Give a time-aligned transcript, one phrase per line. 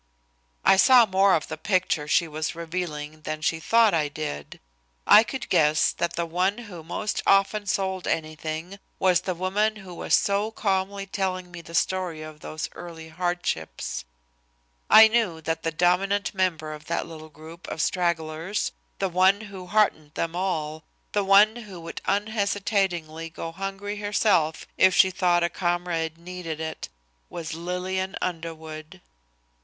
[0.65, 4.59] I saw more of the picture she was revealing than she thought I did.
[5.05, 9.93] I could guess that the one who most often sold anything was the woman who
[9.93, 14.03] was so calmly telling me the story of those early hardships.
[14.89, 19.67] I knew that the dominant member of that little group of stragglers, the one who
[19.67, 25.47] heartened them all, the one who would unhesitatingly go hungry herself if she thought a
[25.49, 26.89] comrade needed it,
[27.29, 28.99] was Lillian Underwood.